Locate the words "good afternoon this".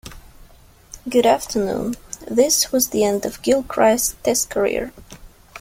1.07-2.71